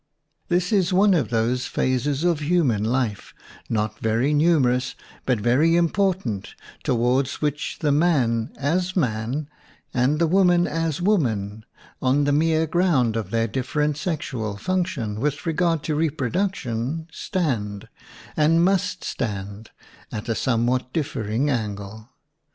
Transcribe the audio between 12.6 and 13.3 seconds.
ground of